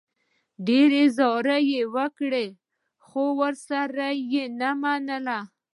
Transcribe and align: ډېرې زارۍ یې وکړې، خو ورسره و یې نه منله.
ډېرې 0.67 1.03
زارۍ 1.17 1.61
یې 1.73 1.81
وکړې، 1.95 2.47
خو 3.05 3.23
ورسره 3.41 4.07
و 4.17 4.21
یې 4.33 4.43
نه 4.59 4.71
منله. 4.81 5.39